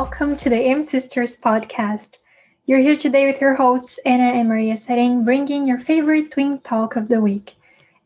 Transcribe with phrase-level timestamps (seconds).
[0.00, 2.16] welcome to the M Sisters podcast.
[2.64, 6.96] You're here today with your hosts, Anna and Maria Setting, bringing your favorite twin talk
[6.96, 7.54] of the week.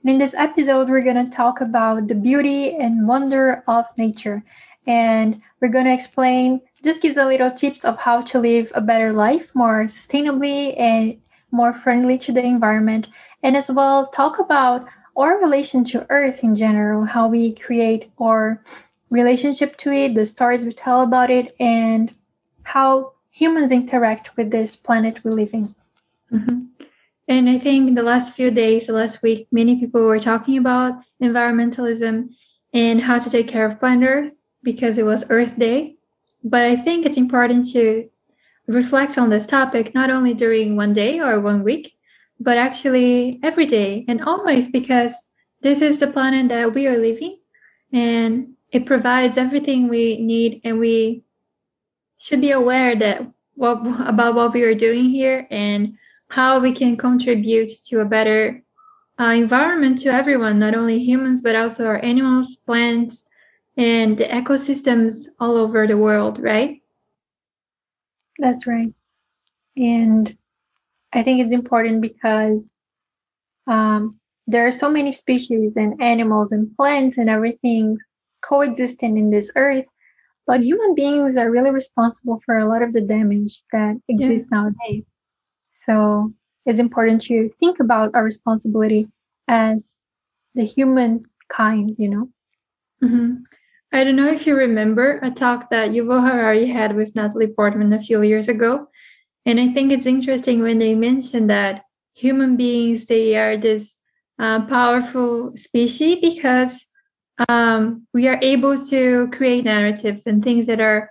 [0.03, 4.43] And in this episode, we're going to talk about the beauty and wonder of nature.
[4.89, 8.81] And we're going to explain, just give a little tips of how to live a
[8.81, 11.17] better life more sustainably and
[11.53, 13.09] more friendly to the environment.
[13.45, 14.85] And as well, talk about
[15.17, 18.61] our relation to Earth in general, how we create our
[19.15, 22.13] relationship to it, the stories we tell about it, and
[22.65, 25.75] how humans interact with this planet we live in.
[26.33, 26.59] Mm-hmm.
[27.27, 31.01] And I think the last few days, the last week, many people were talking about
[31.23, 32.31] environmentalism
[32.73, 35.97] and how to take care of planet Earth because it was Earth Day.
[36.43, 38.11] But I think it's important to
[38.67, 41.95] reflect on this topic not only during one day or one week,
[42.41, 45.15] but actually every day and always because
[45.63, 47.39] this is the planet that we are living
[47.93, 51.23] and it provides everything we need and we
[52.19, 53.23] should be aware that
[53.55, 53.77] what
[54.09, 55.97] about what we are doing here and
[56.29, 58.61] how we can contribute to a better
[59.21, 63.25] uh, environment to everyone not only humans but also our animals plants
[63.77, 66.83] and the ecosystems all over the world right?
[68.39, 68.93] That's right.
[69.77, 70.37] And
[71.13, 72.73] i think it's important because
[73.69, 77.99] um, there are so many species and animals and plants and everything
[78.47, 79.87] coexisting in this earth
[80.47, 84.59] but human beings are really responsible for a lot of the damage that exists yeah.
[84.59, 85.05] nowadays
[85.87, 86.33] so
[86.67, 89.09] it's important to think about our responsibility
[89.49, 89.99] as
[90.55, 92.29] the human kind you know
[93.03, 93.35] mm-hmm.
[93.93, 97.93] i don't know if you remember a talk that yuval harari had with natalie portman
[97.93, 98.87] a few years ago
[99.47, 101.83] and i think it's interesting when they mentioned that
[102.15, 103.97] human beings they are this
[104.39, 106.87] uh, powerful species because
[107.49, 111.11] um, we are able to create narratives and things that are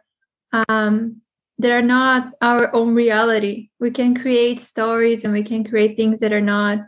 [0.67, 1.21] um,
[1.59, 3.69] that are not our own reality.
[3.79, 6.79] We can create stories and we can create things that are not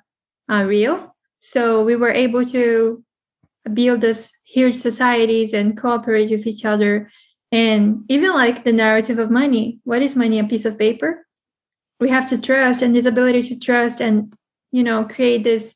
[0.49, 1.15] uh, real.
[1.39, 3.03] So we were able to
[3.73, 7.11] build this huge societies and cooperate with each other.
[7.51, 9.79] And even like the narrative of money.
[9.83, 10.39] What is money?
[10.39, 11.25] A piece of paper?
[11.99, 14.33] We have to trust and this ability to trust and
[14.71, 15.73] you know create this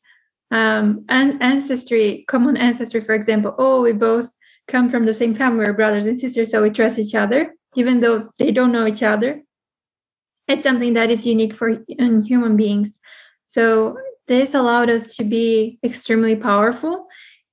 [0.50, 3.54] um, and ancestry, common ancestry, for example.
[3.58, 4.30] Oh, we both
[4.68, 8.00] come from the same family, we're brothers and sisters, so we trust each other, even
[8.00, 9.42] though they don't know each other.
[10.48, 12.98] It's something that is unique for human beings.
[13.46, 17.06] So this allowed us to be extremely powerful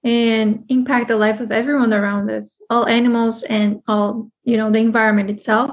[0.04, 4.80] and impact the life of everyone around us, all animals and all, you know, the
[4.80, 5.72] environment itself.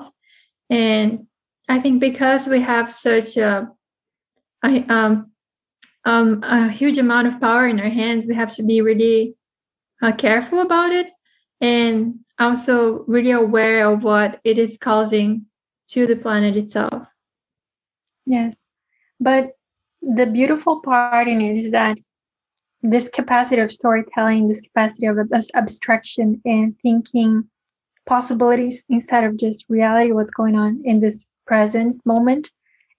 [0.70, 1.26] And
[1.68, 3.68] I think because we have such a,
[4.62, 5.30] I, um,
[6.04, 9.34] um, a huge amount of power in our hands, we have to be really
[10.03, 11.06] uh, careful about it
[11.60, 15.47] and also really aware of what it is causing
[15.88, 17.06] to the planet itself.
[18.26, 18.64] Yes.
[19.20, 19.53] But
[20.03, 21.97] the beautiful part in it is that
[22.82, 25.19] this capacity of storytelling, this capacity of
[25.54, 27.48] abstraction and thinking
[28.06, 32.50] possibilities instead of just reality, what's going on in this present moment,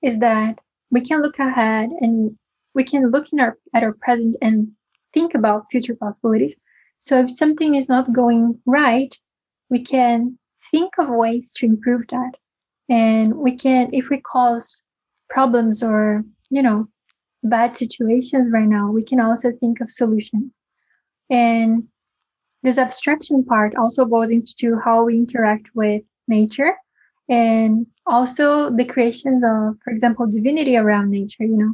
[0.01, 0.57] is that
[0.89, 2.35] we can look ahead and
[2.75, 4.67] we can look in our at our present and
[5.13, 6.55] think about future possibilities.
[6.99, 9.17] So if something is not going right,
[9.69, 10.37] we can
[10.71, 12.33] think of ways to improve that.
[12.89, 14.81] And we can, if we cause
[15.29, 16.87] problems or, you know,
[17.43, 20.59] bad situations right now, we can also think of solutions.
[21.29, 21.87] And
[22.61, 26.73] this abstraction part also goes into how we interact with nature
[27.29, 31.73] and also the creations of, for example, divinity around nature, you know,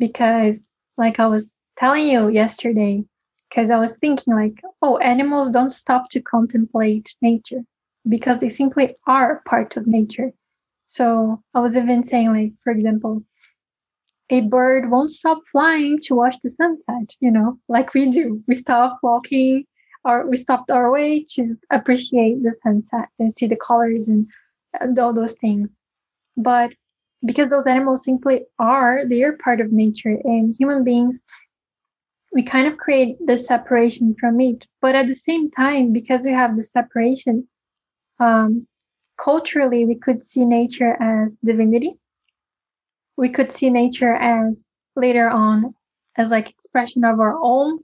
[0.00, 0.66] because
[0.98, 3.04] like I was telling you yesterday,
[3.48, 7.62] because I was thinking like, oh, animals don't stop to contemplate nature
[8.08, 10.32] because they simply are part of nature.
[10.88, 13.22] So I was even saying like, for example,
[14.30, 18.42] a bird won't stop flying to watch the sunset, you know, like we do.
[18.48, 19.64] We stop walking
[20.04, 24.26] or we stopped our way to appreciate the sunset and see the colors and,
[25.00, 25.68] all those things.
[26.36, 26.70] But
[27.24, 31.22] because those animals simply are they are part of nature and human beings
[32.32, 34.66] we kind of create this separation from it.
[34.80, 37.48] But at the same time because we have this separation
[38.18, 38.66] um,
[39.22, 41.98] culturally we could see nature as divinity.
[43.16, 45.74] We could see nature as later on
[46.16, 47.80] as like expression of our own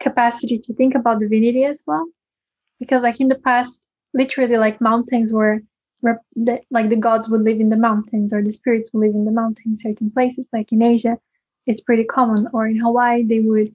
[0.00, 2.06] capacity to think about divinity as well.
[2.78, 3.80] Because like in the past
[4.14, 5.60] literally like mountains were
[6.02, 6.24] rep-
[6.70, 9.32] like the gods would live in the mountains or the spirits would live in the
[9.32, 11.18] mountains certain places like in asia
[11.68, 12.48] it's pretty common.
[12.52, 13.72] Or in hawaii they would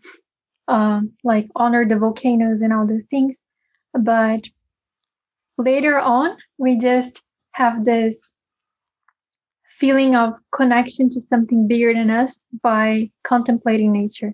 [0.68, 3.40] um, like honor the volcanoes and all those things.
[3.94, 4.42] But
[5.58, 7.22] later on we just
[7.52, 8.28] have this
[9.68, 14.34] feeling of connection to something bigger than us by contemplating nature.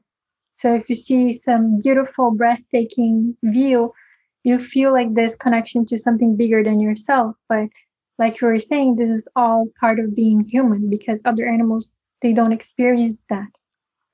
[0.55, 3.93] So if you see some beautiful breathtaking view
[4.49, 7.67] you feel like this connection to something bigger than yourself but
[8.17, 12.33] like you were saying this is all part of being human because other animals they
[12.33, 13.51] don't experience that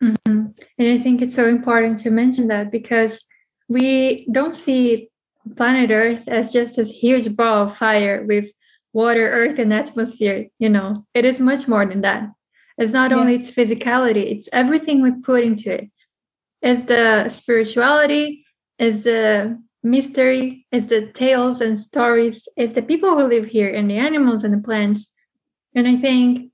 [0.04, 0.46] mm-hmm.
[0.78, 3.20] and i think it's so important to mention that because
[3.68, 5.10] we don't see
[5.56, 8.46] planet earth as just this huge ball of fire with
[8.94, 12.30] water earth and atmosphere you know it is much more than that
[12.78, 13.18] it's not yeah.
[13.18, 15.90] only its physicality it's everything we put into it
[16.62, 18.46] it's the spirituality
[18.80, 23.90] it's the mystery it's the tales and stories it's the people who live here and
[23.90, 25.10] the animals and the plants.
[25.76, 26.52] And i think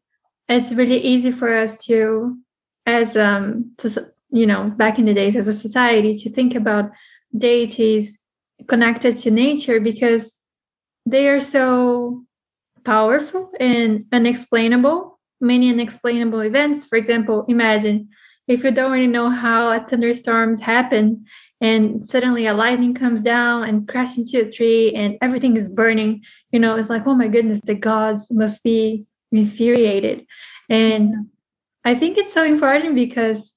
[0.49, 2.37] it's really easy for us to
[2.85, 6.91] as um to, you know back in the days as a society to think about
[7.35, 8.13] deities
[8.67, 10.37] connected to nature because
[11.05, 12.23] they are so
[12.83, 16.85] powerful and unexplainable many unexplainable events.
[16.85, 18.09] For example imagine
[18.47, 21.25] if you don't really know how thunderstorms happen
[21.61, 26.23] and suddenly a lightning comes down and crashes into a tree and everything is burning.
[26.51, 30.25] You know it's like oh my goodness the gods must be infuriated.
[30.69, 31.27] And
[31.83, 33.55] i think it's so important because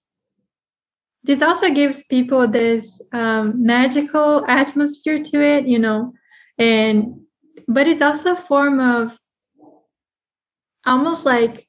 [1.25, 6.13] this also gives people this um, magical atmosphere to it you know
[6.59, 7.21] and
[7.67, 9.17] but it's also a form of
[10.87, 11.67] almost like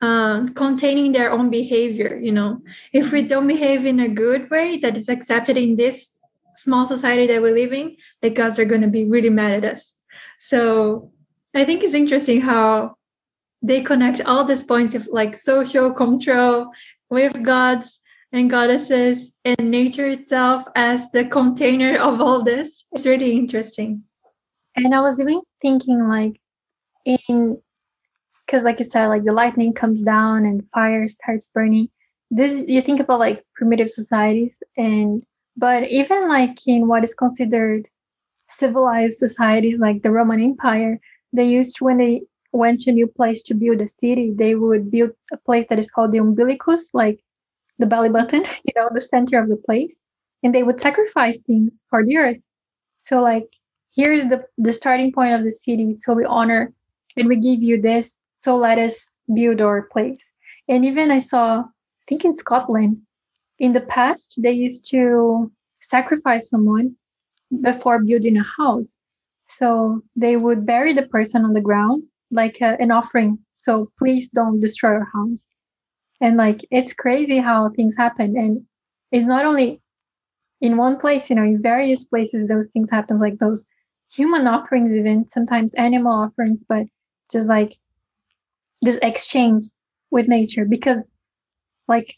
[0.00, 2.60] uh, containing their own behavior you know
[2.92, 6.08] if we don't behave in a good way that is accepted in this
[6.56, 9.74] small society that we live in the gods are going to be really mad at
[9.74, 9.94] us
[10.38, 11.10] so
[11.54, 12.94] i think it's interesting how
[13.62, 16.70] they connect all these points of like social control
[17.10, 18.00] with gods
[18.32, 22.84] and goddesses and nature itself as the container of all this.
[22.92, 24.04] It's really interesting.
[24.76, 26.40] And I was even thinking like
[27.04, 27.60] in
[28.50, 31.88] because like you said, like the lightning comes down and fire starts burning.
[32.32, 35.22] This you think about like primitive societies and
[35.56, 37.86] but even like in what is considered
[38.48, 40.98] civilized societies like the Roman Empire,
[41.32, 44.90] they used when they went to a new place to build a city, they would
[44.90, 47.20] build a place that is called the umbilicus, like
[47.78, 50.00] the belly button, you know, the center of the place,
[50.42, 52.38] and they would sacrifice things for the earth.
[52.98, 53.48] So like
[53.94, 55.94] here's the the starting point of the city.
[55.94, 56.72] So we honor
[57.16, 58.16] and we give you this.
[58.40, 60.30] So let us build our place.
[60.66, 62.96] And even I saw, I think in Scotland,
[63.58, 65.52] in the past they used to
[65.82, 66.96] sacrifice someone
[67.60, 68.94] before building a house.
[69.48, 73.38] So they would bury the person on the ground like a, an offering.
[73.54, 75.44] So please don't destroy our house
[76.20, 78.64] and like it's crazy how things happen and
[79.12, 79.80] it's not only
[80.60, 83.64] in one place you know in various places those things happen like those
[84.12, 86.86] human offerings even sometimes animal offerings but
[87.32, 87.76] just like
[88.82, 89.64] this exchange
[90.10, 91.16] with nature because
[91.88, 92.16] like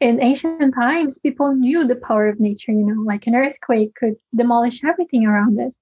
[0.00, 4.16] in ancient times people knew the power of nature you know like an earthquake could
[4.34, 5.78] demolish everything around us.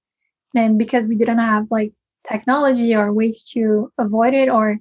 [0.53, 1.93] And because we didn't have like
[2.29, 4.77] technology or ways to avoid it or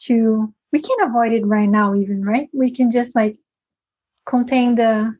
[0.00, 2.48] to we can avoid it right now even right?
[2.52, 3.36] We can just like
[4.26, 5.14] contain the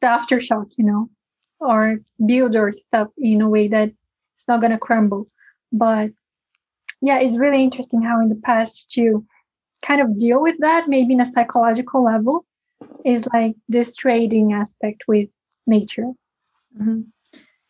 [0.00, 1.10] the aftershock you know
[1.60, 3.90] or build our stuff in a way that
[4.34, 5.26] it's not going to crumble.
[5.72, 6.10] But
[7.00, 9.24] yeah it's really interesting how in the past to
[9.82, 12.44] kind of deal with that maybe in a psychological level
[13.04, 15.28] is like this trading aspect with
[15.66, 16.12] nature
[16.76, 17.00] mm-hmm.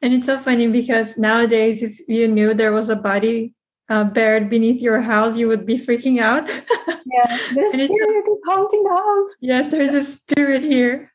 [0.02, 3.54] and it's so funny because nowadays if you knew there was a body
[3.88, 6.49] uh, buried beneath your house, you would be freaking out.
[6.49, 9.35] yeah, the spirit is haunting the house.
[9.40, 11.12] Yes, there's a spirit here.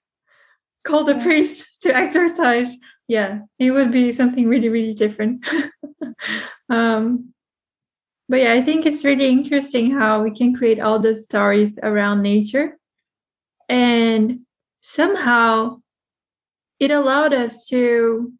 [0.83, 1.23] Call the yeah.
[1.23, 2.73] priest to exorcise.
[3.07, 5.45] Yeah, it would be something really, really different.
[6.69, 7.32] um,
[8.29, 12.21] but yeah, I think it's really interesting how we can create all the stories around
[12.21, 12.77] nature.
[13.69, 14.41] And
[14.81, 15.81] somehow
[16.79, 18.33] it allowed us to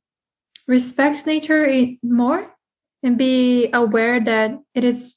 [0.67, 2.51] respect nature more
[3.01, 5.15] and be aware that it is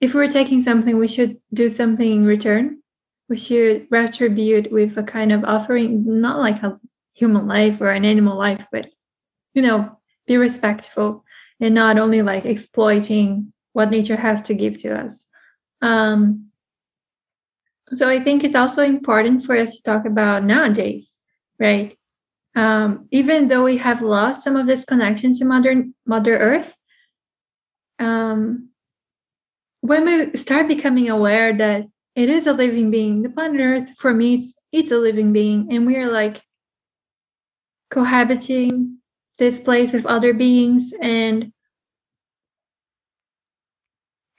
[0.00, 2.82] if we're taking something we should do something in return
[3.28, 6.78] we should retribute with a kind of offering not like a
[7.14, 8.86] human life or an animal life but
[9.54, 11.24] you know be respectful
[11.60, 15.26] and not only like exploiting what nature has to give to us.
[15.80, 16.48] Um,
[17.94, 21.18] so i think it's also important for us to talk about nowadays
[21.58, 21.96] right?
[22.56, 26.74] Um, even though we have lost some of this connection to mother mother earth
[27.98, 28.70] um,
[29.80, 34.12] when we start becoming aware that it is a living being, the planet Earth, for
[34.12, 36.42] me, it's, it's a living being, and we are like
[37.90, 38.98] cohabiting
[39.38, 41.52] this place with other beings and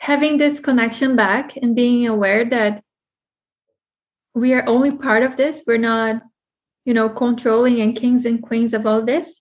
[0.04, 2.84] having this connection back and being aware that
[4.36, 5.64] we are only part of this.
[5.66, 6.22] We're not
[6.84, 9.40] you know controlling and kings and queens of all this.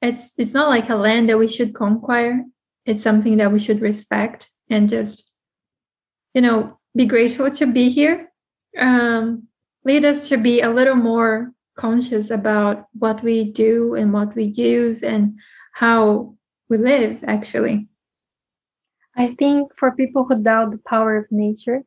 [0.00, 2.40] It's it's not like a land that we should conquer
[2.86, 5.30] it's something that we should respect and just
[6.32, 8.32] you know be grateful to be here.
[8.78, 9.48] Um
[9.84, 14.44] lead us to be a little more conscious about what we do and what we
[14.44, 15.38] use and
[15.74, 16.36] how
[16.70, 17.89] we live actually
[19.16, 21.82] i think for people who doubt the power of nature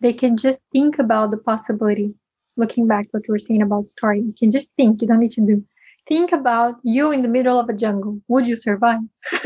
[0.00, 2.14] they can just think about the possibility.
[2.56, 5.32] Looking back what you were saying about story you can just think you don't need
[5.32, 5.64] to do.
[6.08, 8.20] Think about you in the middle of a jungle.
[8.28, 9.00] Would you survive?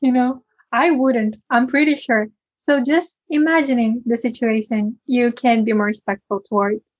[0.00, 2.28] You know i wouldn't i'm pretty sure.
[2.56, 6.92] So just imagining the situation you can be more respectful towards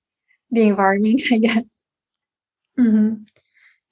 [0.51, 1.77] the environment i guess.
[2.79, 3.13] Mm-hmm.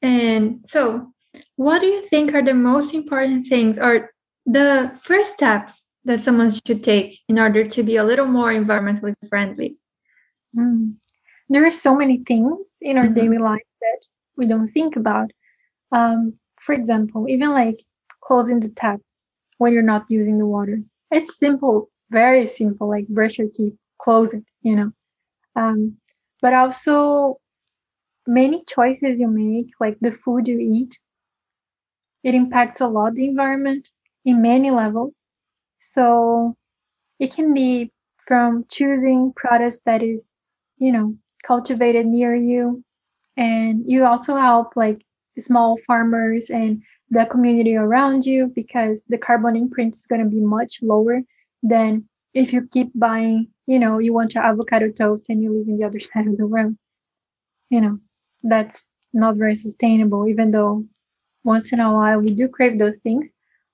[0.01, 1.11] and so
[1.57, 4.11] what do you think are the most important things or
[4.49, 9.13] the first steps that someone should take in order to be a little more environmentally
[9.29, 9.77] friendly?
[10.57, 10.95] Mm.
[11.49, 13.13] There are so many things in our mm-hmm.
[13.13, 13.99] daily life that
[14.37, 15.31] we don't think about.
[15.91, 17.79] Um, for example, even like
[18.21, 18.99] closing the tap
[19.57, 20.81] when you're not using the water.
[21.11, 24.91] It's simple, very simple, like brush your teeth, close it, you know.
[25.55, 25.97] Um,
[26.41, 27.39] but also
[28.25, 30.99] many choices you make, like the food you eat,
[32.23, 33.89] it impacts a lot the environment
[34.25, 35.21] in many levels.
[35.81, 36.55] So
[37.19, 40.33] it can be from choosing products that is,
[40.77, 42.83] you know, cultivated near you.
[43.37, 45.05] And you also help like
[45.37, 50.41] small farmers and the community around you because the carbon imprint is going to be
[50.41, 51.21] much lower
[51.63, 55.67] than if you keep buying, you know, you want your avocado toast and you live
[55.67, 56.75] in the other side of the world.
[57.69, 57.99] You know,
[58.43, 60.85] that's not very sustainable, even though
[61.43, 63.29] once in a while we do crave those things,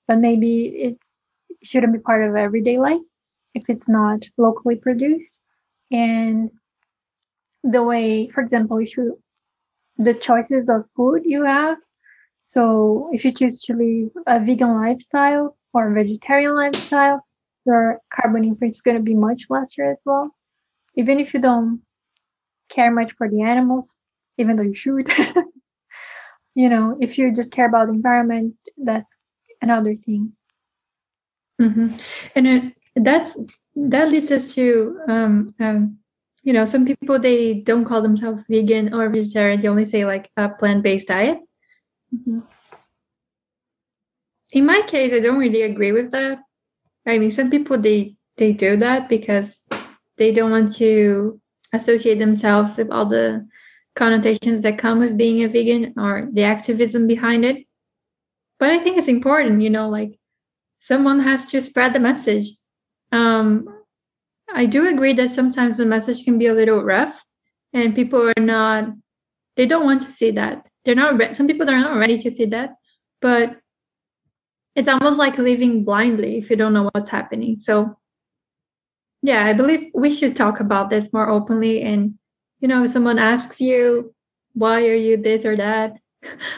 [0.08, 0.98] but maybe it
[1.64, 3.02] shouldn't be part of everyday life
[3.54, 5.40] if it's not locally produced.
[5.92, 6.52] And
[7.64, 9.20] the way, for example, if you
[9.98, 11.78] the choices of food you have.
[12.42, 17.26] So if you choose to live a vegan lifestyle or vegetarian lifestyle,
[17.66, 20.36] your carbon imprint is going to be much lesser as well.
[20.96, 21.82] Even if you don't
[22.70, 23.96] care much for the animals,
[24.38, 25.12] even though you should.
[26.56, 29.18] you know, if you just care about the environment, that's
[29.66, 30.34] another thing.
[31.62, 31.98] Mm-hmm.
[32.36, 32.64] And it,
[32.96, 33.36] that's
[33.76, 35.98] that leads us to um, um,
[36.44, 40.30] you know some people they don't call themselves vegan or vegetarian they only say like
[40.38, 41.40] a plant-based diet
[42.16, 42.40] mm-hmm.
[44.54, 46.38] in my case i don't really agree with that
[47.06, 49.60] i mean some people they they do that because
[50.18, 51.42] they don't want to
[51.74, 53.46] associate themselves with all the
[53.96, 57.66] connotations that come with being a vegan or the activism behind it
[58.60, 60.18] but i think it's important you know like
[60.86, 62.54] someone has to spread the message.
[63.12, 63.68] Um,
[64.54, 67.20] I do agree that sometimes the message can be a little rough,
[67.74, 68.90] and people are not,
[69.58, 70.68] they don't want to see that.
[70.84, 72.76] They're not, re- some people are not ready to see that,
[73.20, 73.58] but
[74.76, 77.58] it's almost like living blindly if you don't know what's happening.
[77.62, 77.98] So,
[79.24, 81.82] yeah, I believe we should talk about this more openly.
[81.82, 82.20] And,
[82.60, 84.14] you know, if someone asks you,
[84.54, 85.98] why are you this or that?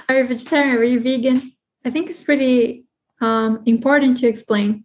[0.09, 0.77] Are you vegetarian?
[0.77, 1.53] Are you vegan?
[1.87, 2.83] I think it's pretty
[3.21, 4.83] um, important to explain.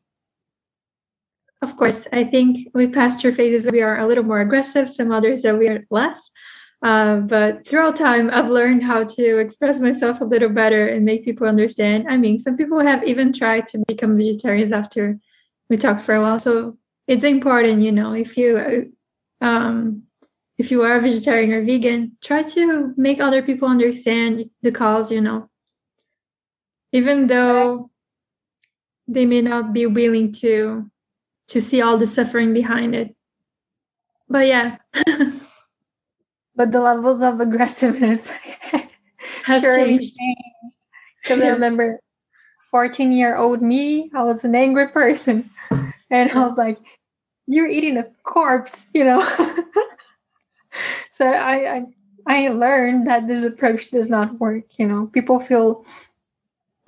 [1.61, 5.43] Of course, I think with pasture phases, we are a little more aggressive, some others
[5.43, 6.31] that we are less.
[6.81, 11.25] Uh, but throughout time, I've learned how to express myself a little better and make
[11.25, 12.07] people understand.
[12.09, 15.19] I mean, some people have even tried to become vegetarians after
[15.69, 16.39] we talked for a while.
[16.39, 16.79] So
[17.09, 18.93] it's important, you know, if you
[19.41, 20.05] um,
[20.57, 25.11] if you are a vegetarian or vegan, try to make other people understand the cause,
[25.11, 25.49] you know.
[26.93, 27.91] Even though
[29.09, 30.91] they may not be willing to
[31.49, 33.15] to see all the suffering behind it.
[34.29, 34.79] But yeah.
[36.55, 38.29] But the levels of aggressiveness
[39.45, 40.15] have sure changed.
[41.23, 41.47] because yeah.
[41.47, 41.99] i remember
[42.71, 45.49] 14 year old me i was an angry person.
[46.11, 46.79] And i was like
[47.47, 49.21] you're eating a corpse you know?
[51.11, 51.87] So I, I
[52.27, 55.07] i learned that this approach does not work you know?
[55.07, 55.87] People feel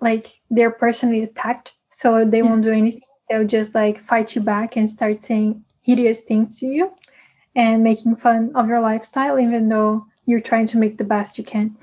[0.04, 2.44] like they're personally attacked so they yeah.
[2.44, 3.00] won't do anything.
[3.28, 6.92] They'll just like fight you back and start saying hideous things to you
[7.56, 11.44] and making fun of your lifestyle, even though you're trying to make the best you
[11.44, 11.76] can.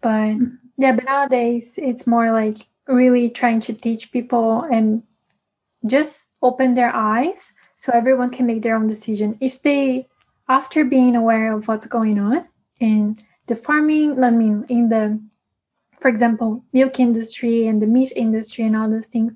[0.00, 0.54] But mm-hmm.
[0.78, 5.02] yeah, but nowadays it's more like really trying to teach people and
[5.86, 9.36] just open their eyes so everyone can make their own decision.
[9.40, 10.08] If they,
[10.48, 12.46] after being aware of what's going on
[12.78, 15.20] in the farming, I mean, in the
[16.06, 19.34] for example, milk industry and the meat industry and all those things,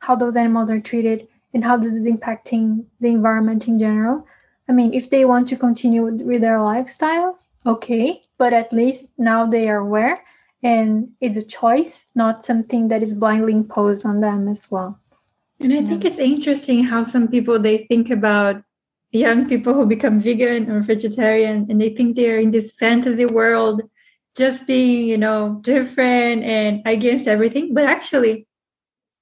[0.00, 4.26] how those animals are treated and how this is impacting the environment in general.
[4.68, 9.46] I mean, if they want to continue with their lifestyles, okay, but at least now
[9.46, 10.24] they are aware
[10.60, 14.98] and it's a choice, not something that is blindly imposed on them as well.
[15.60, 18.64] And I think it's interesting how some people they think about
[19.12, 23.82] young people who become vegan or vegetarian and they think they're in this fantasy world
[24.36, 27.74] just being, you know, different and against everything.
[27.74, 28.46] But actually,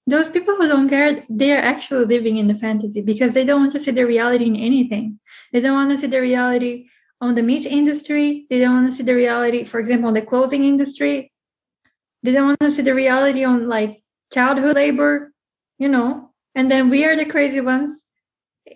[0.07, 3.61] those people who don't care, they are actually living in the fantasy because they don't
[3.61, 5.19] want to see the reality in anything.
[5.53, 6.87] They don't want to see the reality
[7.21, 8.47] on the meat industry.
[8.51, 11.33] They don't want to see the reality, for example, on the clothing industry.
[12.23, 15.33] They don't want to see the reality on like childhood labor,
[15.79, 16.31] you know.
[16.55, 18.03] And then we are the crazy ones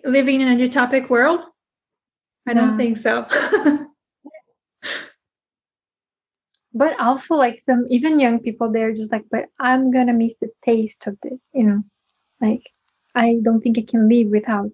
[0.03, 1.41] living in a utopic world.
[2.47, 3.27] I don't think so.
[6.73, 10.49] but also like some even young people they're just like but i'm gonna miss the
[10.63, 11.83] taste of this you know?
[12.39, 12.69] Like
[13.15, 14.69] i don't think i can live without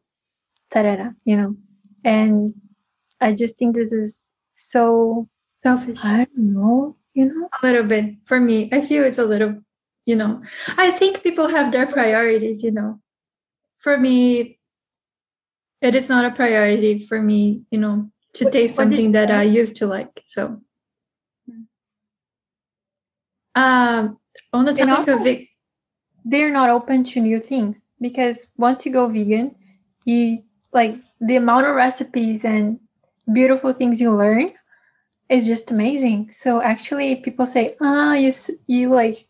[0.71, 1.55] tarara you know?
[2.03, 2.53] And
[3.19, 5.27] i just think this is so
[5.63, 5.99] selfish.
[6.03, 7.49] I don't know you know?
[7.61, 8.15] A little bit.
[8.25, 9.59] For me i feel it's a little
[10.05, 10.41] you know
[10.77, 12.99] i think people have their priorities you know?
[13.79, 14.59] For me
[15.81, 19.43] it is not a priority for me you know to what, taste something that i
[19.43, 20.59] used to like so
[23.57, 24.19] um,
[24.53, 25.37] on the topic also, of
[26.25, 29.55] they're not open to new things because once you go vegan,
[30.05, 32.79] you like the amount of recipes and
[33.33, 34.51] beautiful things you learn
[35.29, 36.29] is just amazing.
[36.31, 38.31] So actually, people say, ah, you
[38.67, 39.25] you like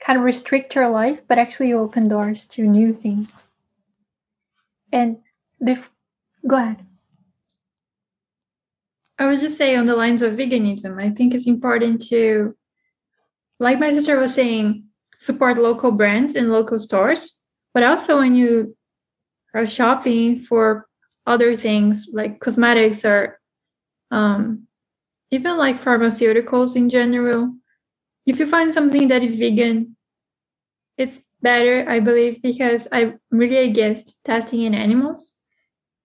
[0.00, 3.28] kind of restrict your life, but actually you open doors to new things.
[4.92, 5.18] And
[5.60, 5.90] bef-
[6.46, 6.86] go ahead.
[9.18, 12.54] I would just say on the lines of veganism, I think it's important to
[13.58, 14.84] like my sister was saying,
[15.18, 17.32] support local brands and local stores.
[17.74, 18.76] But also when you
[19.54, 20.86] are shopping for
[21.26, 23.38] other things like cosmetics or
[24.10, 24.66] um,
[25.30, 27.54] even like pharmaceuticals in general,
[28.26, 29.96] if you find something that is vegan,
[30.96, 35.34] it's better, I believe, because I'm really against testing in animals.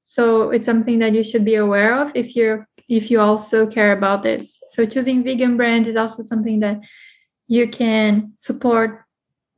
[0.06, 3.94] So it's something that you should be aware of if you're if you also care
[3.94, 4.60] about this.
[4.72, 6.82] So choosing vegan brands is also something that
[7.47, 9.06] you can support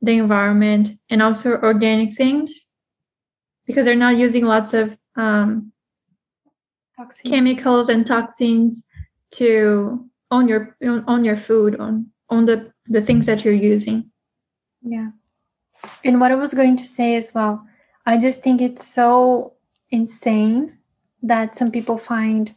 [0.02, 2.66] the environment and also organic things
[3.66, 5.72] because they're not using lots of um,
[7.24, 8.84] chemicals and toxins
[9.32, 14.10] to on your on your food on on the the things that you're using.
[14.82, 15.10] Yeah.
[16.04, 17.64] And what i was going to say as well
[18.06, 19.54] i just think it's so
[19.90, 20.78] insane
[21.22, 22.54] that some people find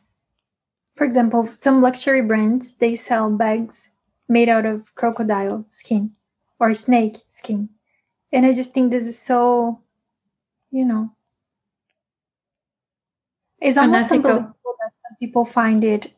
[0.96, 3.89] for example some luxury brands they sell bags
[4.30, 6.12] made out of crocodile skin
[6.60, 7.70] or snake skin.
[8.32, 9.82] And I just think this is so,
[10.72, 11.12] you know,
[13.60, 14.32] it's almost Unethical.
[14.32, 16.14] unbelievable that some people find it,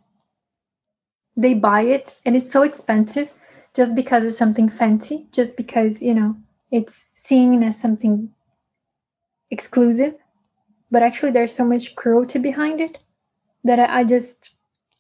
[1.36, 3.30] they buy it, and it's so expensive
[3.74, 6.36] just because it's something fancy, just because, you know,
[6.70, 8.30] it's seen as something
[9.50, 10.16] exclusive.
[10.92, 12.98] But actually, there's so much cruelty behind it
[13.64, 14.52] that I, I just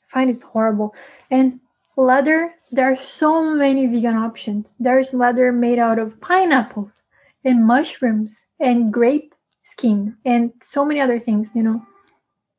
[0.08, 0.95] find it's horrible.
[1.30, 1.60] And
[1.97, 4.76] leather there are so many vegan options.
[4.80, 7.02] There's leather made out of pineapples
[7.44, 11.86] and mushrooms and grape skin and so many other things you know.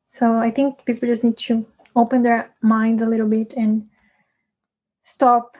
[0.09, 3.87] So i think people just need to open their minds a little bit and
[5.03, 5.57] stop.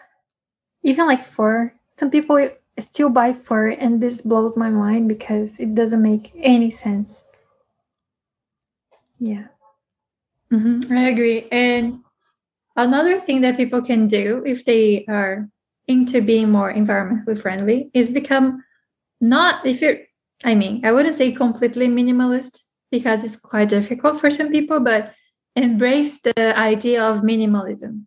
[0.83, 1.73] Even like fur.
[1.97, 6.69] Some people still buy fur and this blows my mind because it doesn't make any
[6.71, 7.23] sense.
[9.19, 9.47] Yeah.
[10.51, 10.93] Mm-hmm.
[10.93, 11.47] i agree.
[11.51, 12.02] And
[12.75, 15.47] Another thing that people can do if they are
[15.87, 18.63] into being more environmentally friendly is become
[19.21, 19.97] not if you're
[20.43, 22.59] I mean, I wouldn't say completely minimalist
[22.91, 25.13] because it's quite difficult for some people, but
[25.55, 28.05] embrace the idea of minimalism.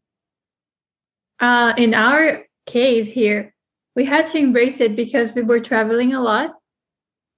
[1.41, 3.55] Uh, in our case here,
[3.95, 6.55] we had to embrace it because we were traveling a lot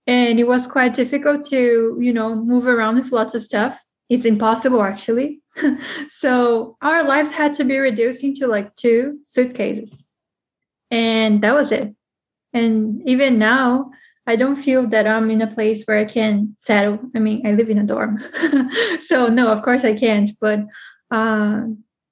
[0.06, 3.80] and it was quite difficult to, you know, move around with lots of stuff.
[4.09, 5.40] It's impossible actually.
[6.11, 10.03] so our lives had to be reduced into like two suitcases.
[10.90, 11.94] And that was it.
[12.53, 13.90] And even now,
[14.27, 16.99] I don't feel that I'm in a place where I can settle.
[17.14, 18.23] I mean, I live in a dorm.
[19.07, 20.31] so, no, of course I can't.
[20.40, 20.61] But
[21.11, 21.62] uh,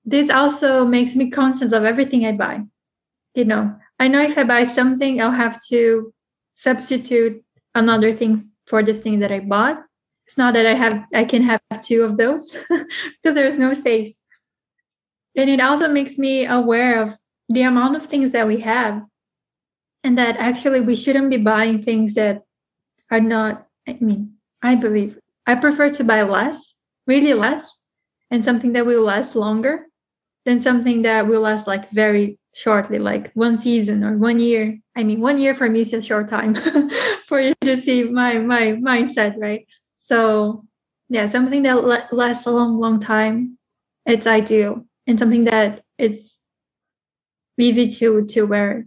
[0.04, 2.62] this also makes me conscious of everything I buy.
[3.34, 6.12] You know, I know if I buy something, I'll have to
[6.54, 9.85] substitute another thing for this thing that I bought
[10.26, 14.16] it's not that I have I can have two of those because there's no space.
[15.36, 17.14] And it also makes me aware of
[17.48, 19.02] the amount of things that we have
[20.06, 22.42] and that actually we shouldn't be buying things that
[23.10, 26.74] are not i mean i believe i prefer to buy less
[27.06, 27.78] really less
[28.30, 29.86] and something that will last longer
[30.44, 35.02] than something that will last like very shortly like one season or one year i
[35.02, 36.54] mean one year for me is a short time
[37.26, 39.66] for you to see my my mindset right
[40.06, 40.64] so
[41.08, 43.58] yeah something that lasts a long long time
[44.06, 46.38] it's ideal and something that it's
[47.58, 48.86] easy to to wear.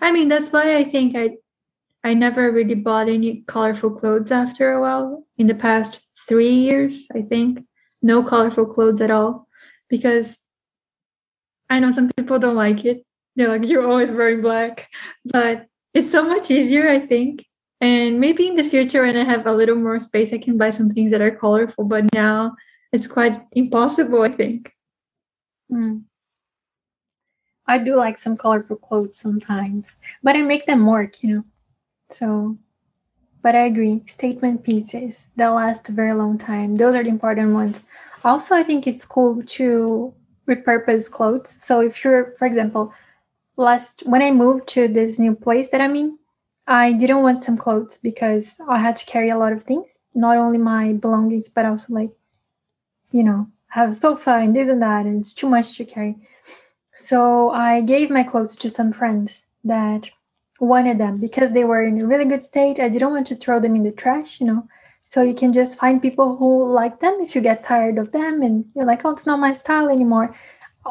[0.00, 1.30] I mean that's why i think i
[2.02, 5.24] i never really bought any colorful clothes after a while.
[5.38, 7.60] In the past three years i think
[8.02, 9.46] no colorful clothes at all.
[9.88, 10.36] Because
[11.70, 13.04] i know some people don't like it.
[13.36, 14.88] They're like you're always wearing black.
[15.24, 17.44] But it's so much easier i think
[17.80, 20.70] and maybe in the future when i have a little more space i can buy
[20.70, 22.54] some things that are colorful but now
[22.92, 24.72] it's quite impossible i think
[25.70, 26.02] mm.
[27.68, 31.44] I do like some colorful clothes sometimes, but I make them work, you know.
[32.10, 32.56] So,
[33.42, 34.02] but I agree.
[34.06, 36.76] Statement pieces that last a very long time.
[36.76, 37.82] Those are the important ones.
[38.24, 40.14] Also, I think it's cool to
[40.48, 41.50] repurpose clothes.
[41.58, 42.92] So, if you're, for example,
[43.56, 46.18] last when I moved to this new place that I'm in,
[46.66, 50.36] I didn't want some clothes because I had to carry a lot of things, not
[50.36, 52.10] only my belongings, but also like,
[53.12, 56.16] you know, have a sofa and this and that, and it's too much to carry.
[56.96, 60.10] So I gave my clothes to some friends that
[60.58, 62.80] wanted them because they were in a really good state.
[62.80, 64.66] I didn't want to throw them in the trash, you know.
[65.04, 68.42] So you can just find people who like them if you get tired of them
[68.42, 70.34] and you're like, oh, it's not my style anymore.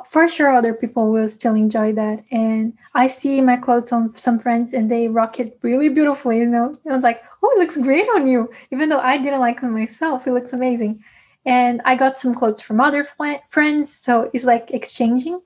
[0.10, 2.24] For sure, other people will still enjoy that.
[2.32, 6.46] And I see my clothes on some friends and they rock it really beautifully, you
[6.46, 6.78] know.
[6.84, 8.50] And I was like, oh, it looks great on you.
[8.72, 11.04] Even though I didn't like them myself, it looks amazing.
[11.46, 13.04] And I got some clothes from other
[13.50, 13.94] friends.
[13.94, 15.40] So it's like exchanging.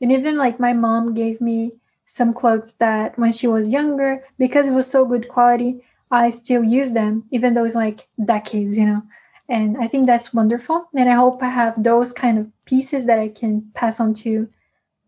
[0.00, 1.72] And even like my mom gave me
[2.06, 6.62] some clothes that when she was younger, because it was so good quality, I still
[6.62, 9.02] use them, even though it's like decades, you know.
[9.48, 10.88] And I think that's wonderful.
[10.94, 14.48] And I hope I have those kind of pieces that I can pass on to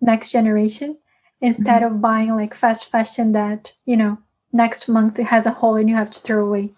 [0.00, 0.96] next generation
[1.40, 1.96] instead mm-hmm.
[1.96, 4.18] of buying like fast fashion that, you know,
[4.52, 6.72] next month it has a hole and you have to throw away.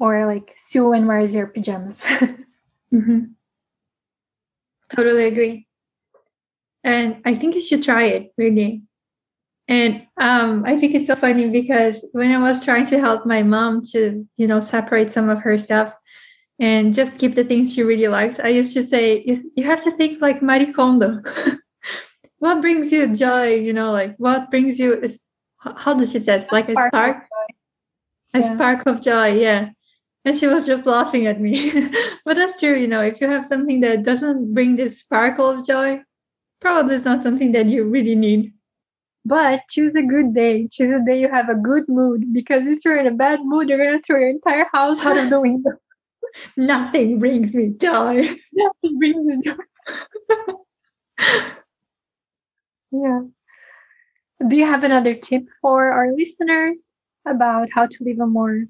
[0.00, 2.04] Or like Sue and wears your pajamas.
[2.92, 3.20] mm-hmm.
[4.90, 5.68] Totally agree
[6.84, 8.82] and I think you should try it really.
[9.68, 13.42] And um, I think it's so funny because when I was trying to help my
[13.42, 15.92] mom to, you know, separate some of her stuff
[16.58, 19.82] and just keep the things she really likes, I used to say, you, you have
[19.84, 21.22] to think like Marie Kondo.
[22.38, 23.54] what brings you joy?
[23.54, 25.08] You know, like what brings you,
[25.60, 26.52] how does she say it?
[26.52, 27.26] Like a spark?
[28.34, 28.54] A yeah.
[28.54, 29.70] spark of joy, yeah.
[30.24, 31.70] And she was just laughing at me.
[32.24, 35.66] but that's true, you know, if you have something that doesn't bring this sparkle of
[35.66, 36.00] joy,
[36.60, 38.52] probably it's not something that you really need.
[39.24, 40.68] But choose a good day.
[40.68, 42.32] Choose a day you have a good mood.
[42.32, 45.30] Because if you're in a bad mood, you're gonna throw your entire house out of
[45.30, 45.72] the window.
[46.56, 48.36] Nothing brings me joy.
[48.52, 49.54] Nothing brings me joy.
[52.90, 53.20] yeah.
[54.46, 56.92] Do you have another tip for our listeners
[57.26, 58.66] about how to live a more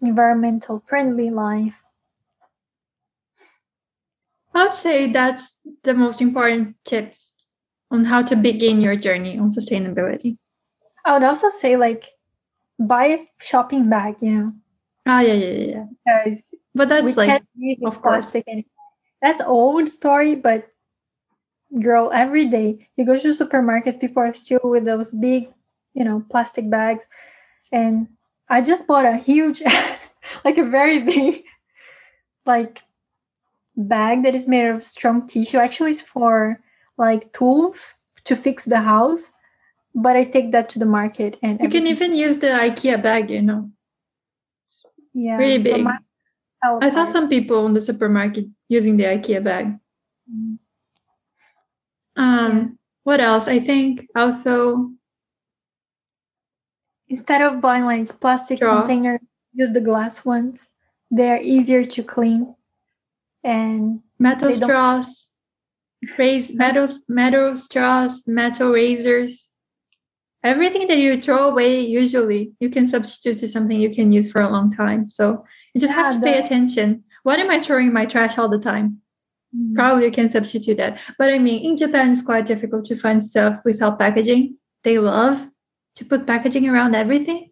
[0.00, 1.82] environmental friendly life?
[4.52, 7.32] I'd say that's the most important tips
[7.90, 10.38] on how to begin your journey on sustainability.
[11.04, 12.08] I would also say like
[12.78, 14.52] buy a shopping bag, you know.
[15.06, 15.84] Oh yeah, yeah, yeah.
[16.04, 18.64] Because but that's we like can't use of plastic anymore.
[19.22, 20.68] That's old story, but
[21.80, 25.48] girl, every day you go to the supermarket, people are still with those big,
[25.94, 27.02] you know, plastic bags.
[27.72, 28.08] And
[28.48, 29.62] I just bought a huge
[30.44, 31.44] like a very big
[32.46, 32.82] like
[33.76, 36.60] bag that is made of strong tissue actually is for
[36.98, 39.30] like tools to fix the house
[39.94, 41.70] but i take that to the market and you everything.
[41.70, 43.70] can even use the ikea bag you know
[45.14, 45.86] yeah really big
[46.82, 49.66] i saw some people in the supermarket using the ikea bag
[50.30, 50.58] mm.
[52.16, 52.64] um yeah.
[53.04, 54.90] what else i think also
[57.08, 58.80] instead of buying like plastic straw.
[58.80, 59.20] containers
[59.52, 60.68] use the glass ones
[61.10, 62.54] they're easier to clean
[63.42, 65.28] and metal straws,
[66.18, 69.49] raise metal metal straws, metal razors.
[70.42, 74.40] Everything that you throw away usually you can substitute to something you can use for
[74.40, 75.10] a long time.
[75.10, 77.04] So you just yeah, have to pay attention.
[77.22, 79.02] What am I throwing in my trash all the time?
[79.56, 79.74] Mm.
[79.74, 80.98] Probably you can substitute that.
[81.18, 84.56] But I mean, in Japan, it's quite difficult to find stuff without packaging.
[84.82, 85.46] They love
[85.96, 87.50] to put packaging around everything.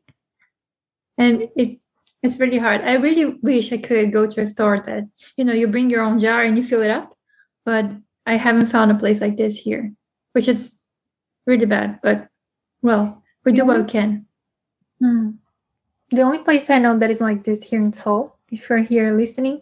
[1.19, 1.79] And it
[2.23, 2.81] it's really hard.
[2.81, 5.05] I really wish I could go to a store that,
[5.37, 7.17] you know, you bring your own jar and you fill it up.
[7.65, 7.91] But
[8.27, 9.93] I haven't found a place like this here,
[10.33, 10.73] which is
[11.47, 12.29] really bad, but
[12.83, 14.27] well, we do what we can.
[15.01, 15.31] Hmm.
[16.11, 19.17] The only place I know that is like this here in Seoul, if you're here
[19.17, 19.61] listening,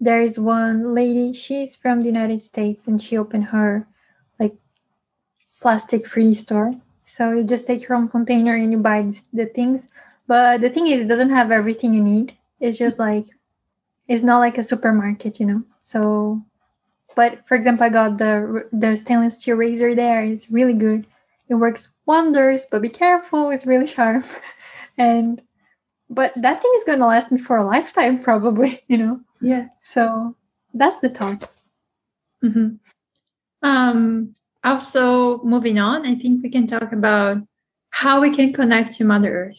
[0.00, 3.88] there is one lady, she's from the United States and she opened her
[4.38, 4.54] like
[5.60, 6.74] plastic free store.
[7.04, 9.88] So you just take your own container and you buy the things.
[10.26, 12.36] But the thing is, it doesn't have everything you need.
[12.60, 13.26] It's just like,
[14.08, 15.62] it's not like a supermarket, you know?
[15.82, 16.42] So,
[17.14, 20.24] but for example, I got the, the stainless steel razor there.
[20.24, 21.06] It's really good.
[21.48, 23.50] It works wonders, but be careful.
[23.50, 24.24] It's really sharp.
[24.98, 25.42] and,
[26.10, 29.20] but that thing is going to last me for a lifetime, probably, you know?
[29.40, 29.68] Yeah.
[29.82, 30.34] So
[30.74, 31.50] that's the thought.
[32.44, 32.76] Mm-hmm.
[33.62, 37.38] Um, also, moving on, I think we can talk about
[37.90, 39.58] how we can connect to Mother Earth,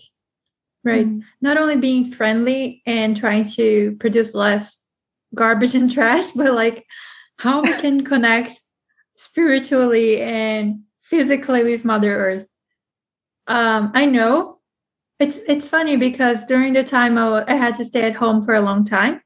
[0.84, 1.08] right?
[1.08, 1.22] Mm.
[1.42, 4.78] Not only being friendly and trying to produce less
[5.34, 6.86] garbage and trash, but like
[7.38, 8.60] how we can connect
[9.16, 12.46] spiritually and physically with Mother Earth.
[13.48, 14.60] Um, I know
[15.20, 18.54] it's it's funny because during the time I, I had to stay at home for
[18.54, 19.22] a long time,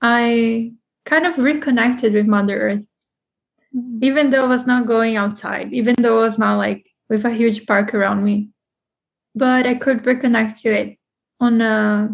[0.00, 0.72] I
[1.04, 2.84] kind of reconnected with Mother Earth.
[3.74, 3.98] Mm-hmm.
[4.04, 7.30] Even though I was not going outside, even though I was not like with a
[7.30, 8.50] huge park around me.
[9.34, 10.98] But I could reconnect to it
[11.40, 12.08] on a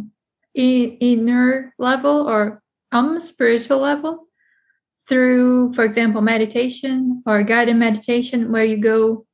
[0.55, 4.30] inner level or um spiritual level
[5.11, 9.27] through, for example, meditation or guided meditation, where you go.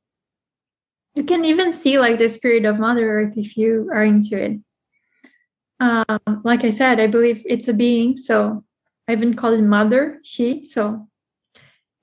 [1.15, 4.59] You can even see like the spirit of Mother Earth if you are into it
[5.79, 8.17] um, like I said, I believe it's a being.
[8.17, 8.63] So
[9.07, 10.67] I even call it mother, she.
[10.69, 11.07] So,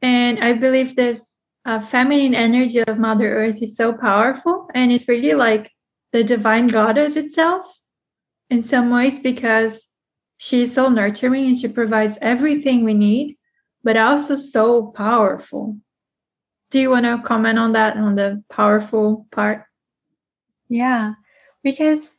[0.00, 5.08] and I believe this uh, feminine energy of Mother Earth is so powerful, and it's
[5.08, 5.70] really like
[6.12, 7.66] the divine goddess itself
[8.50, 9.84] in some ways because
[10.36, 13.36] she's so nurturing and she provides everything we need,
[13.84, 15.76] but also so powerful.
[16.70, 19.64] Do you want to comment on that, on the powerful part?
[20.68, 21.14] Yeah,
[21.62, 22.14] because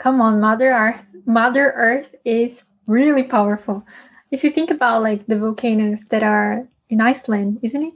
[0.00, 3.86] come on mother earth mother earth is really powerful
[4.30, 7.94] if you think about like the volcanoes that are in iceland isn't it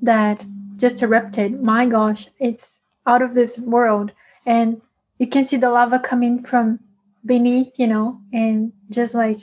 [0.00, 0.42] that
[0.76, 4.12] just erupted my gosh it's out of this world
[4.46, 4.80] and
[5.18, 6.78] you can see the lava coming from
[7.26, 9.40] beneath you know and just like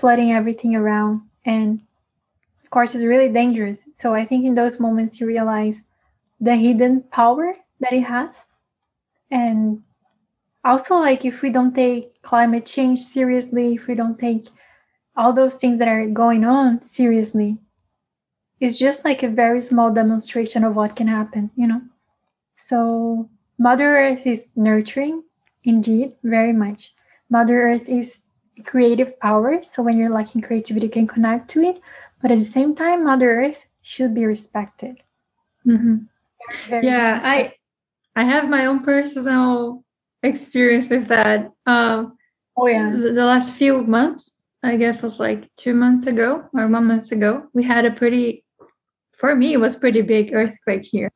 [0.00, 1.22] flooding everything around.
[1.44, 1.80] And
[2.64, 3.84] of course it's really dangerous.
[3.92, 5.82] So i think in those moments you realize
[6.40, 8.46] the hidden power that it has.
[9.30, 9.82] And
[10.64, 14.48] also like if we don't take climate change seriously if we don't take
[15.16, 17.58] all those things that are going on seriously
[18.60, 21.80] it's just like a very small demonstration of what can happen you know?
[22.56, 25.22] So mother earth is nurturing
[25.64, 26.92] indeed very much.
[27.30, 28.22] Mother earth is
[28.64, 31.80] creative power so when you're lacking creativity you can connect to it
[32.20, 34.96] but at the same time mother earth should be respected
[35.66, 35.96] mm-hmm.
[36.82, 37.52] yeah i
[38.16, 39.84] i have my own personal
[40.22, 41.52] experience with that.
[41.66, 42.16] Um,
[42.56, 44.30] oh yeah, the, the, last few months,
[44.62, 47.48] I guess, was like two months ago or one month ago.
[47.52, 48.44] We had a pretty,
[49.12, 51.10] for me, it was pretty big earthquake here,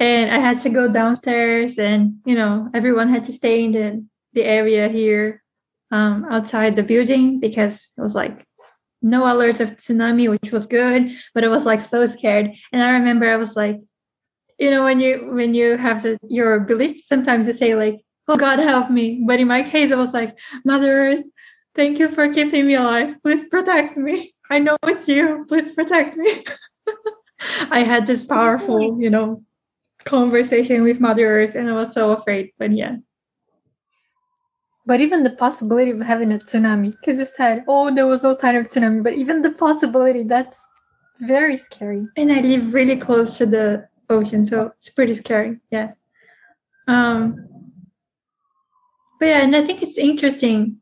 [0.00, 4.06] and I had to go downstairs, and you know, everyone had to stay in the
[4.32, 5.42] the area here
[5.90, 8.44] um, outside the building because it was like
[9.02, 12.50] no alerts of tsunami, which was good, but I was like so scared.
[12.72, 13.78] And I remember I was like
[14.58, 18.36] you know when you when you have the, your beliefs sometimes you say like oh
[18.36, 19.22] god help me.
[19.26, 21.24] But in my case it was like mother earth
[21.74, 23.16] thank you for keeping me alive.
[23.22, 24.34] Please protect me.
[24.50, 25.44] I know it's you.
[25.48, 26.44] Please protect me.
[27.70, 29.42] I had this powerful you know
[30.06, 32.96] conversation with mother earth and i was so afraid but yeah
[34.86, 38.32] but even the possibility of having a tsunami because you said oh there was no
[38.32, 40.58] sign of tsunami but even the possibility that's
[41.20, 45.58] very scary and i live really close to the ocean, so it's pretty scary.
[45.70, 45.92] Yeah.
[46.88, 47.48] Um,
[49.18, 50.78] but yeah, and I think it's interesting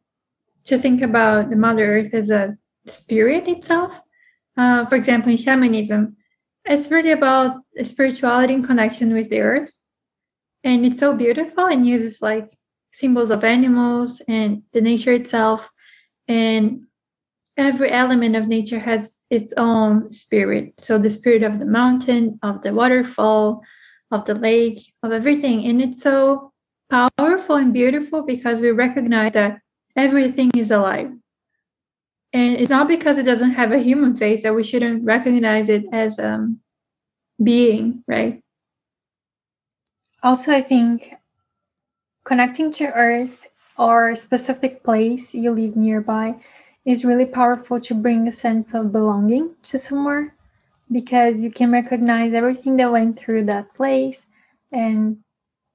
[0.64, 4.00] to think about the Mother Earth as a spirit itself.
[4.56, 6.16] Uh, for example, in shamanism,
[6.64, 9.72] it's really about spirituality and connection with the earth.
[10.62, 12.48] And it's so beautiful and uses like
[12.94, 15.68] symbols of animals and the nature itself.
[16.28, 16.86] And
[17.56, 20.74] every element of nature has its own spirit.
[20.78, 23.62] So the spirit of the mountain, of the waterfall,
[24.10, 25.66] of the lake, of everything.
[25.66, 26.52] And it's so
[26.90, 29.58] powerful and beautiful because we recognize that
[29.96, 31.10] everything is alive.
[32.32, 35.84] And it's not because it doesn't have a human face that we shouldn't recognize it
[35.92, 36.60] as um
[37.42, 38.42] being, right?
[40.22, 41.12] Also, I think
[42.24, 43.42] connecting to earth
[43.78, 46.34] or a specific place you live nearby
[46.84, 50.34] is really powerful to bring a sense of belonging to somewhere
[50.90, 54.26] because you can recognize everything that went through that place
[54.72, 55.18] and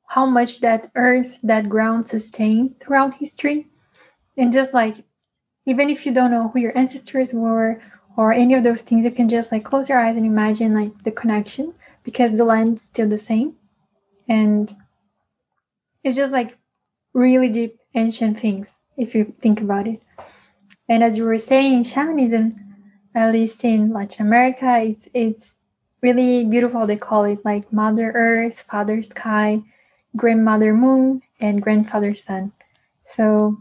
[0.08, 3.68] how much that earth, that ground sustained throughout history.
[4.38, 4.98] And just like,
[5.66, 7.82] even if you don't know who your ancestors were
[8.18, 11.04] or any of those things, you can just like close your eyes and imagine like
[11.04, 13.56] the connection because the land's still the same.
[14.28, 14.76] And
[16.04, 16.58] it's just like
[17.14, 20.02] really deep ancient things if you think about it.
[20.88, 22.56] And as you were saying, shamanism,
[23.16, 25.58] at least in Latin America, it's it's
[26.02, 26.88] really beautiful.
[26.88, 29.62] They call it like Mother Earth, Father Sky,
[30.16, 32.52] Grandmother Moon, and Grandfather Sun.
[33.06, 33.58] So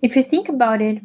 [0.00, 1.02] if you think about it,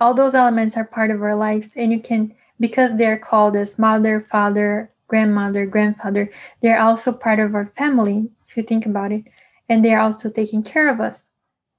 [0.00, 3.78] all those elements are part of our lives, and you can because they're called as
[3.78, 9.24] mother, father, grandmother, grandfather, they're also part of our family, if you think about it.
[9.72, 11.24] And they're also taking care of us.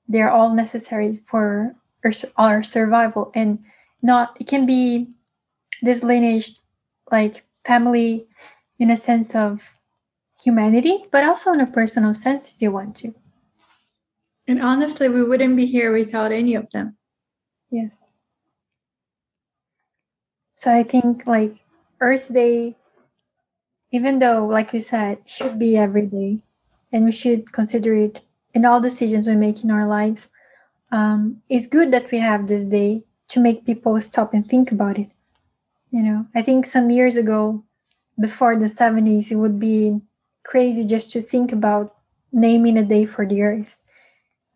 [0.07, 3.31] They're all necessary for our, our survival.
[3.35, 3.59] And
[4.01, 5.09] not, it can be
[5.83, 6.57] this lineage,
[7.11, 8.25] like family
[8.79, 9.61] in a sense of
[10.43, 13.13] humanity, but also in a personal sense if you want to.
[14.47, 16.97] And honestly, we wouldn't be here without any of them.
[17.69, 18.01] Yes.
[20.55, 21.63] So I think like
[22.01, 22.75] Earth Day,
[23.91, 26.41] even though, like we said, should be every day,
[26.93, 28.21] and we should consider it
[28.53, 30.29] in all decisions we make in our lives.
[30.91, 34.99] Um, it's good that we have this day to make people stop and think about
[34.99, 35.09] it.
[35.89, 37.63] You know, I think some years ago,
[38.19, 39.99] before the 70s, it would be
[40.43, 41.95] crazy just to think about
[42.31, 43.75] naming a day for the earth.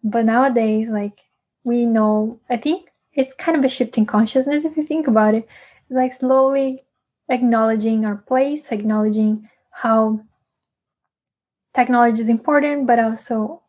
[0.04, 1.20] But nowadays, like
[1.64, 5.34] we know, I think it's kind of a shift in consciousness if you think about
[5.34, 5.48] it.
[5.90, 6.84] Like slowly
[7.30, 10.22] acknowledging our place, acknowledging how
[11.78, 13.62] technology is important, but also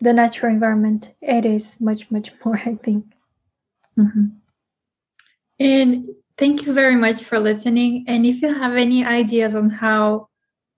[0.00, 1.14] the natural environment.
[1.22, 3.04] It is much, much more, I think.
[3.98, 4.26] Mm-hmm.
[5.60, 8.04] And thank you very much for listening.
[8.08, 10.28] And if you have any ideas on how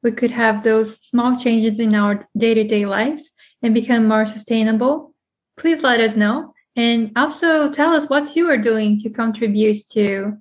[0.02, 3.30] we could have those small changes in our day to day lives
[3.62, 5.14] and become more sustainable,
[5.56, 6.52] please let us know.
[6.74, 10.32] And also tell us what you are doing to contribute to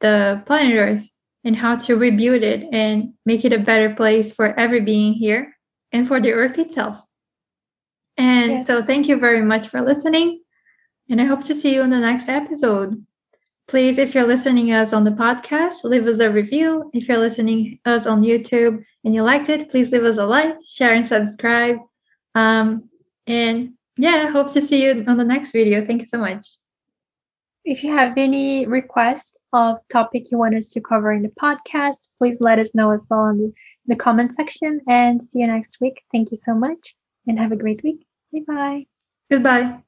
[0.00, 1.08] the planet Earth
[1.44, 5.56] and how to rebuild it and make it a better place for every being here
[5.92, 7.00] and for the Earth itself.
[8.16, 8.66] And yes.
[8.66, 10.42] so, thank you very much for listening.
[11.08, 13.04] And I hope to see you in the next episode.
[13.66, 16.90] Please, if you're listening us on the podcast, leave us a review.
[16.92, 20.54] If you're listening us on YouTube and you liked it, please leave us a like,
[20.66, 21.78] share, and subscribe.
[22.34, 22.88] Um,
[23.26, 25.86] and yeah, hope to see you on the next video.
[25.86, 26.46] Thank you so much.
[27.64, 32.10] If you have any requests of topic you want us to cover in the podcast,
[32.18, 33.52] please let us know as well in the,
[33.86, 34.80] the comment section.
[34.88, 36.02] And see you next week.
[36.12, 36.94] Thank you so much
[37.26, 38.06] and have a great week.
[38.32, 38.86] Bye bye.
[39.30, 39.82] Goodbye.